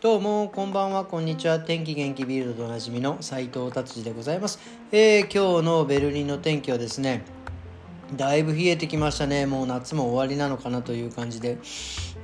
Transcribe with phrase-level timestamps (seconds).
[0.00, 4.60] どうもこんばんはこんにちは天気元気ビールドでおなじみの斉藤達治でございます、
[4.92, 7.24] えー、今日のベルリンの天気はですね
[8.14, 9.44] だいぶ冷えてきましたね。
[9.44, 11.58] もう夏も終わりなのかなという感じで。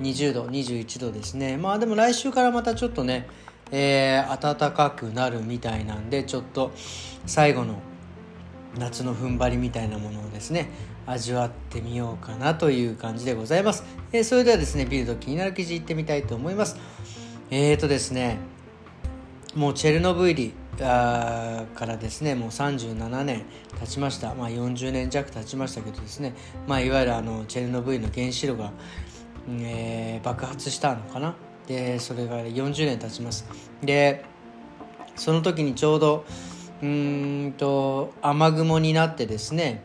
[0.00, 1.59] 20度21度ですね。
[1.59, 3.29] まあでも来週からまたちょっとね、
[3.70, 6.72] えー、暖かくなるみたいなんでちょっと
[7.27, 7.75] 最後の
[8.79, 10.70] 夏の踏ん張りみたいなものをですね
[11.06, 16.77] 味わってみようかなという感じでございます、えー、それではですねビルド気になる記事いってみたいと思います。
[17.51, 18.39] えーとですね
[19.55, 23.45] もうチェルノブイリからですねもう37年
[23.79, 26.34] 経ちました、まあ、40年弱経ちましたけどですね、
[26.67, 28.73] まあ、いわゆるあのチェルノブイリの原子炉が、
[29.48, 31.37] えー、爆発したのかな。
[31.67, 33.47] でそれが40年経ちます。
[33.83, 34.25] で
[35.17, 36.25] その時にちょうど
[36.83, 39.83] うんと雨雲になってですね、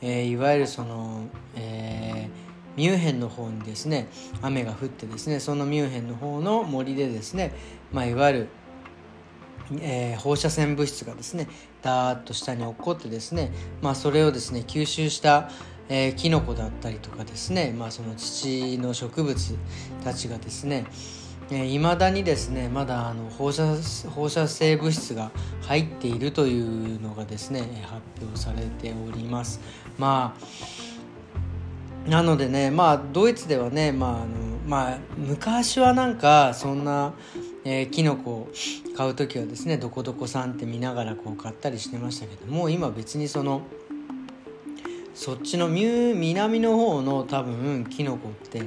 [0.00, 1.22] えー、いわゆるその、
[1.56, 1.85] えー、
[2.76, 4.08] ミュンヘンの方にですね
[4.42, 7.52] 雨が降ってですねそのミュンヘンの方の森でですね、
[7.92, 8.48] まあ、いわゆる、
[9.80, 11.48] えー、放射線物質がですね
[11.82, 13.50] ダーッと下に落っこってですね、
[13.82, 15.50] まあ、それをですね吸収した
[15.88, 19.54] えー、キノコだったりとかですね、まあ、その土の植物
[20.02, 20.84] たちがですね、
[21.50, 23.76] いまだにですねまだあの放射
[24.10, 25.30] 放射性物質が
[25.62, 29.60] 入っているというのがですね発表されております。
[29.96, 30.85] まあ
[32.08, 34.26] なのでねまあドイツではねまああの
[34.66, 37.14] まあ昔はなんかそんな
[37.68, 38.48] えー、キノコを
[38.96, 43.62] 買う時はですねどこどこさんって見ながらこう買ったりしてましたけども今別にその
[45.16, 48.62] そっちの南の方の多分キノコって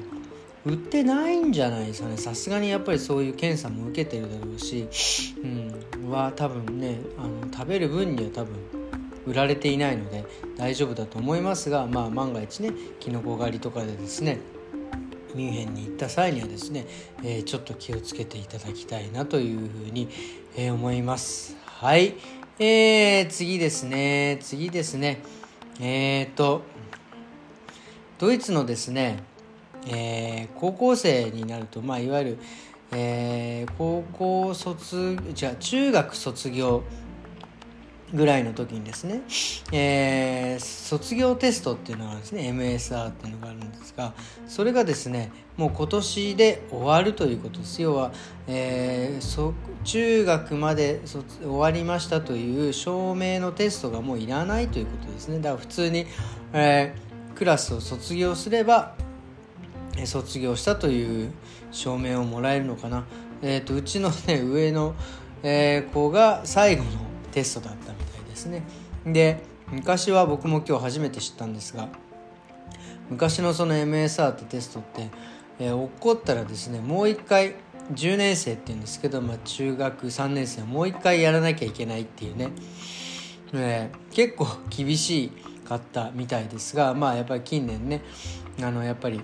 [0.66, 2.18] 売ってないんじゃないですかね。
[2.18, 4.90] さすがにやっぱりそういう検査も受けてるだろうし、
[5.42, 5.48] う
[6.08, 8.79] ん、は多分ねあの食べる分には多分
[9.26, 10.26] 売られていないので
[10.58, 14.40] 大丈夫だと思いますが、まあ、万が一ねキノコ狩りとかでですね
[15.36, 16.86] ミュンヘンに行った際にはですね、
[17.24, 20.10] えー、ちょっと気をつけていただきたいなというふうに、
[20.58, 21.56] えー、思います。
[21.66, 22.16] はい。
[22.58, 24.40] えー、次ですね。
[24.42, 25.22] 次ですね。
[25.80, 26.64] えっ、ー、と
[28.18, 29.24] ドイツのですね
[29.88, 32.38] えー、高校生になると、まあ、いわゆる、
[32.92, 36.84] えー、高校卒じゃ中学卒業
[38.14, 39.22] ぐらいの時にですね、
[39.72, 42.50] えー、卒業テストっていうのがですね。
[42.52, 44.14] MSR っていうのがあるんですが
[44.48, 47.82] それがですねもう今年で終わるということです。
[47.82, 48.12] 要は、
[48.48, 49.54] えー、そ
[49.84, 55.38] 中学まで終わりましたという証明のテストがもういらないということですね。
[55.38, 56.06] だから普通に、
[56.54, 58.96] えー、クラスを卒業すれば
[60.06, 61.32] 卒業したという
[61.72, 63.06] 証明をもらえるのかな、
[63.42, 64.96] えーと、うちの、ね、上の、
[65.44, 68.64] えー、子が最後のテストだったみたいですね。
[69.06, 71.90] で昔は僕も今日初めて知ったんですが
[73.10, 75.10] 昔のその MSR ってテストって、
[75.60, 77.56] えー、落っこったらですねもう一回
[77.94, 82.50] 10年生っていうんですけど、まあ、中学3年生はもう一回やらなきゃいけないっていうね、
[83.54, 85.32] えー、結構厳し
[85.66, 88.02] かったみたいですがまあやっぱり近年ね
[88.62, 89.22] あのやっぱり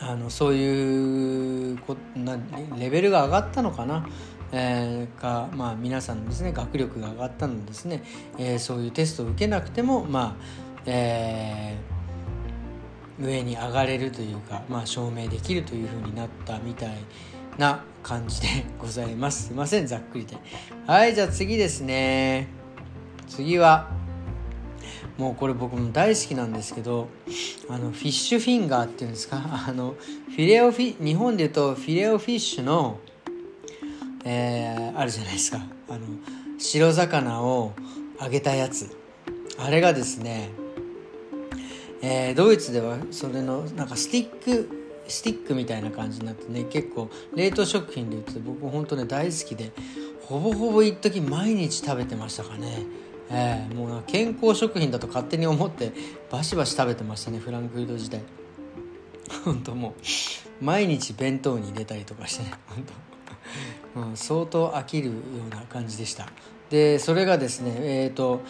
[0.00, 2.38] あのそういうこな
[2.78, 4.06] レベルが上がったのかな、
[4.52, 8.02] えー、か、まあ、皆さんのですね学力が上がったのですね、
[8.38, 10.42] えー、そういうテストを受けなくても、まあ
[10.86, 16.96] えー、上に上がれるというか、まあ、証明できるというふうになったみたい
[17.58, 18.48] な感じで
[18.78, 19.48] ございます。
[19.48, 20.36] すいませんざっくりで。
[20.86, 22.46] はいじゃあ次ですね。
[23.26, 23.90] 次は
[25.18, 27.08] もうこれ僕も大好きなんですけど
[27.68, 29.42] あのフィッシュフィンガーっていうんですか？
[29.68, 29.96] あの
[30.28, 33.00] フィレオフィ日本でいうとフィレオフィッシュの、
[34.24, 35.58] えー、あるじゃないですか。
[35.88, 36.00] あの
[36.58, 37.72] 白魚を
[38.20, 38.96] 揚げたやつ。
[39.58, 40.50] あれがですね、
[42.02, 44.68] えー、ドイツではそれのなんかスティック
[45.08, 49.72] スティックみたいな感じになってね結構冷凍食品で言って僕本当ね大好きで
[50.26, 52.84] ほぼほぼ一時毎日食べてましたかね。
[53.30, 55.92] えー、もう健康食品だと勝手に思って
[56.30, 58.22] バシバシ食べてましたねフランクフルト時代。
[59.44, 59.94] 本当も
[60.60, 62.92] う毎日弁当に入れたりとかしてね本当、
[64.10, 65.12] うん、相当飽きるよ
[65.46, 66.26] うな感じでした。
[66.70, 68.42] でそれがですねえっ、ー、と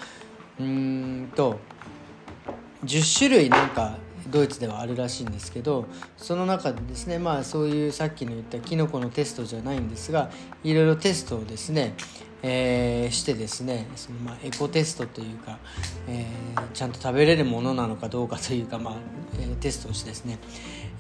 [0.61, 1.59] うんと
[2.85, 3.97] 10種類なんか
[4.29, 5.87] ドイツではあるらしいんですけど
[6.17, 10.31] その中でですねまあそういうさっきの言ったキノコのテストじゃないんですが
[10.65, 11.95] いろいろテストをですね
[12.41, 15.59] えー、してですねそのまあエコテストというか、
[16.07, 18.95] えー、ちゃんと食べれるものなのかどうかというか、まあ
[19.41, 20.39] えー、テストをしてですね、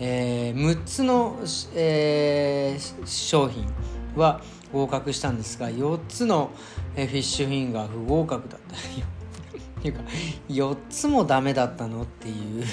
[0.00, 1.38] えー、6つの、
[1.76, 3.72] えー、商品
[4.18, 4.42] は
[4.72, 6.50] 合格したんですが4つの、
[6.96, 8.76] え、フィッシュフィンガー不合格だった。
[8.76, 10.00] っていうか
[10.48, 12.64] 4つもダメだったのっていう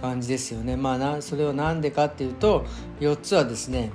[0.00, 0.76] 感じですよね。
[0.76, 2.66] まあなそれは何でかっていうと
[3.00, 3.90] 4つはですね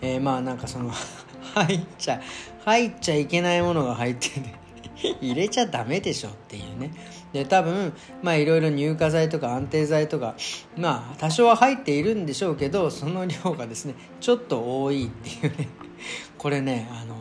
[0.00, 0.90] えー、まあなんかその
[1.54, 2.20] 入っちゃ
[2.64, 4.58] 入っちゃいけないものが入ってね
[5.20, 6.90] 入れちゃダメでしょっていうね。
[7.34, 7.92] で多分
[8.22, 10.36] まあいろいろ乳化剤とか安定剤とか
[10.76, 15.68] まあ多少は入っているんでしょうけどその量がですねちょっと多いっていうね。
[16.38, 17.16] これねあの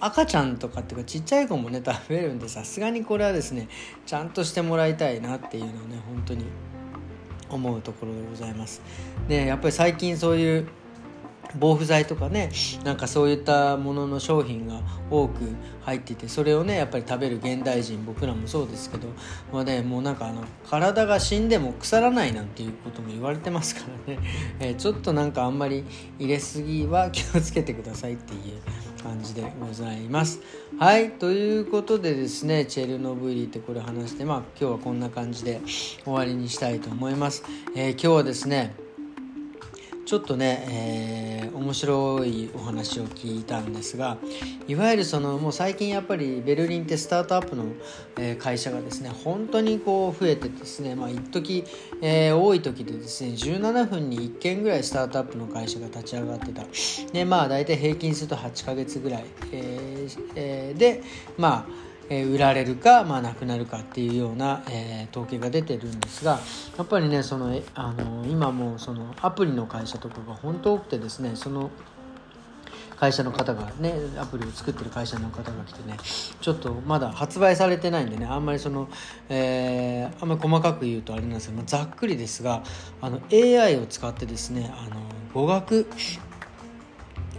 [0.00, 3.68] 赤ちゃんとかっていうかちっちゃい子もね食べるんでさすがにこれはですね
[4.04, 6.44] ちゃんとしてもらいたいなっていうのをね本当に
[7.48, 8.82] 思うところでございます。
[9.28, 10.68] でやっぱり最近そういう
[11.56, 12.50] 防腐剤とかね
[12.84, 14.80] なんかそういったものの商品が
[15.10, 15.40] 多く
[15.82, 19.08] 入っていてそれをねやっぱり食べる現代人僕らもそうですけど、
[19.52, 24.20] まあね、もうなんかあの体が死んでも腐らないなんていうことも言われてますからね、
[24.60, 25.84] えー、ちょっとなんかあんまり
[26.18, 30.40] 入れすぎは気をつけてくださいっていう感じでございます。
[30.78, 35.60] はいということでですねチェルノブイリってこれ話してまあ今日はこんな感じで
[36.04, 37.42] 終わりにしたいと思います。
[37.74, 38.87] えー、今日はですね
[40.08, 44.16] ちょっとね、えー、面白いお話を聞いたんですが
[44.66, 47.66] いわゆるそのもう最近やっぱりベルリンってスタートアップの、
[48.16, 51.62] え、会社がですね本当にこう増えてですねまあ一時、
[52.00, 56.64] えー、多い時でですね17分に1件ぐらいスタートアップの会社が立ち上がってた。
[57.12, 61.02] でまあ大体平均すると8ヶ月ぐらい、えーえー、で
[61.36, 66.40] まあえ売られるか、まあ、なくなるかっていうような、えー、統計が出てるんですが
[66.76, 71.70] やっぱりねそのあの今もそのアプリの会社とかが本当多くてですねその
[72.98, 75.96] 会社の方がねアプリを作ってる会社の方が来てね
[76.40, 78.88] ちょっとまだ発売されてないんでねあんまりその、
[79.28, 82.64] えー、あんまり細かく言うとあれなんですけど、まあ、ざっくりですが
[83.00, 85.00] あの AI を使ってですねあの
[85.32, 85.86] 語学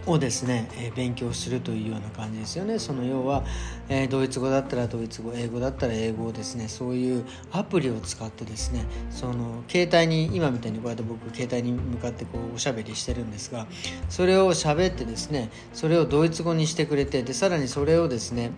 [0.06, 2.80] をですね、え勉強するというような感じですよね。
[2.80, 3.44] その要は、
[3.90, 13.66] えドイツ語だったらドイツ語英語だったら英語をですねそういうアプリを使ってですねその携帯に今みたいにこうやって僕携帯に向かってこうおしゃべりしてるんですが
[14.10, 18.52] それを喋ってですねそれをドイツ語にしてくれてでさらにそれをですね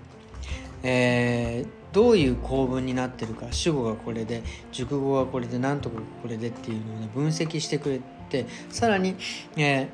[0.84, 4.42] えー、どういう構文になってるか主語がこれで
[4.72, 9.16] 熟語がこれで何とかこれでっていうのを、ね、分析してくれてさらに、
[9.58, 9.88] えー、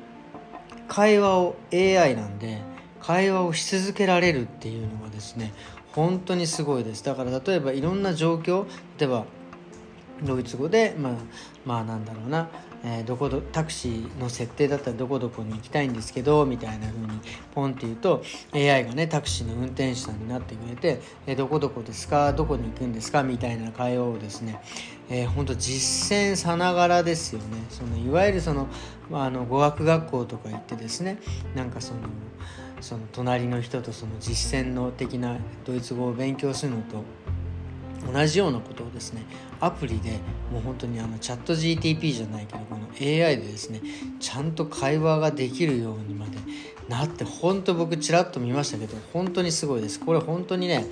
[0.88, 2.60] 会話を AI なんで
[3.00, 5.52] 会話をし続けられるっていうのがですね
[5.92, 7.04] 本当にすごいです。
[7.04, 8.64] だから例えばいろんな状況
[8.98, 9.24] 例えば
[10.22, 11.12] ドイツ語でまあ
[11.64, 12.48] まあなんだろうな
[12.84, 17.08] えー、どこどタクシーの設定だったらどこどこに行きたいんですけどみたいな風に
[17.52, 18.22] ポンって言うと
[18.54, 22.32] AI がねタクシーの運転手さんになってくれて、えー、どこどこですか？
[22.32, 23.24] どこに行くんですか？
[23.24, 24.62] みたいな会話をですね、
[25.10, 27.46] えー、ほんと実践さながらですよね。
[27.68, 28.68] そのいわゆるその,、
[29.10, 31.18] まあ、あの語学学校とか行ってですね
[31.56, 32.00] なんかその
[32.80, 37.02] その隣の人とその実践の的なドイツ語を勉強するのと
[38.12, 39.24] 同じようなことをですね
[39.60, 40.12] アプリで
[40.52, 43.80] もう本当にあのチャット GTP じゃないけどこの AI でですね
[44.20, 46.38] ちゃんと会話ができるようにまで
[46.88, 50.00] なって本当僕ちらっと見ましたけど本当にすごいです。
[50.00, 50.86] これ本当にね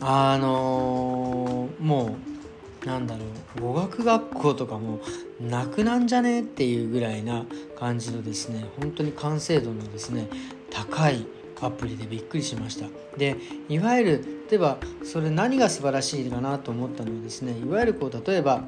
[0.00, 2.16] あのー、も
[2.84, 3.24] うなんだろ
[3.58, 5.00] う語学学校とかも
[5.40, 7.44] なくなんじゃねっていうぐらいな
[7.78, 10.28] 感じのですね本当に完成度のですね
[10.70, 11.26] 高い
[11.60, 12.86] アプリでびっくりしました。
[13.16, 13.36] で
[13.68, 18.64] いわゆる例えばそれ何が素晴らしいかなと思ったのはですねいわゆるこう例えば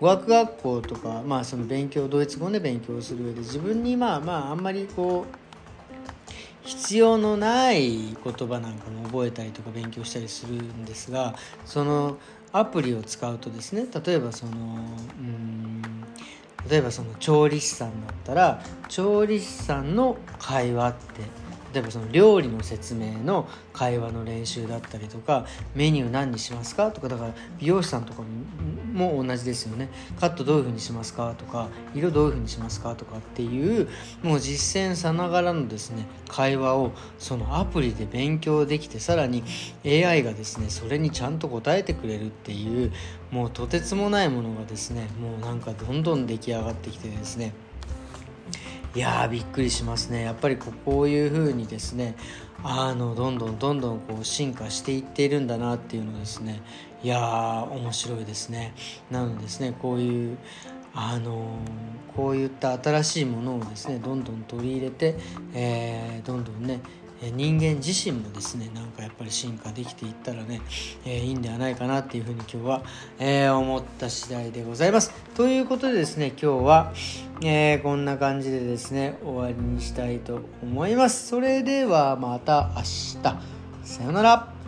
[0.00, 12.18] 語学学校とか、まあ、その勉強ドイツ語で勉強する上で自分にまあまああんまりこう必要のない言葉なんかも覚えたりとか勉強したりするんですがその
[12.52, 15.82] アプリを使うとですね例えばそのうん
[16.68, 26.90] 例えばその調理師さんだったら調理師さんの会話って例えばその料理の説明の会話の練習だったりとかメニュー何にしますか？
[26.90, 28.22] とかだから美容師さんとか
[28.92, 29.88] も同じですよね。
[30.18, 31.34] カットどういう風にしますか？
[31.38, 32.94] とか色どういう風にしますか？
[32.96, 33.88] とかっていう
[34.22, 39.44] もう実践さながらのですね会話をそのアプリで勉強できてさらに
[39.84, 42.92] AI がですねそれにちゃんと答えてくれるっていう
[43.30, 47.52] もうとてつもないものがですねもうなんかどんどん出来上がってきてですね。
[48.94, 50.22] いやーびっくりしますね。
[50.24, 52.16] やっぱりこういう風にですね
[52.64, 56.60] あのどんどんどんどんこう進化していっているんだなっていうのですね。
[57.02, 58.74] いやー面白いですね。
[59.10, 60.38] なのでですねこういう
[60.92, 61.56] あの
[62.16, 65.16] こういった新しいものをですねどんどん取り入れて、
[65.54, 66.80] えー、どんどんね
[67.28, 70.62] 人間自身もですねなんかやっぱり進化できていったらね、
[71.04, 72.82] えー、いいんではないかなっていうふうに今日は、
[73.18, 75.12] えー、思った次第でございます。
[75.34, 76.92] ということでですね今日は、
[77.42, 81.28] えー、こんな感じでですね終わりにしたいと思います。
[81.28, 83.18] それではまた明日。
[83.84, 84.59] さようなら。